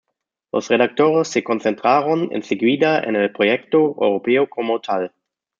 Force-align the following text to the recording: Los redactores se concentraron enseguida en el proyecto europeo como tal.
Los 0.51 0.67
redactores 0.69 1.27
se 1.27 1.43
concentraron 1.43 2.29
enseguida 2.31 3.03
en 3.03 3.15
el 3.17 3.31
proyecto 3.31 3.77
europeo 3.99 4.49
como 4.49 4.81
tal. 4.81 5.13